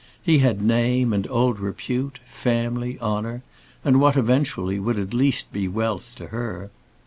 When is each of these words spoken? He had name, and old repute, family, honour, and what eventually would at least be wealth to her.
He 0.23 0.39
had 0.39 0.63
name, 0.63 1.13
and 1.13 1.29
old 1.29 1.59
repute, 1.59 2.17
family, 2.25 2.99
honour, 2.99 3.43
and 3.85 3.99
what 4.01 4.17
eventually 4.17 4.79
would 4.79 4.97
at 4.97 5.13
least 5.13 5.53
be 5.53 5.67
wealth 5.67 6.13
to 6.15 6.29
her. 6.29 6.71